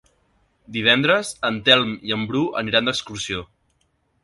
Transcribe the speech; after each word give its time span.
Divendres 0.77 1.29
en 1.51 1.59
Telm 1.67 1.93
i 2.11 2.17
en 2.17 2.25
Bru 2.33 2.43
aniran 2.65 2.91
d'excursió. 2.91 3.47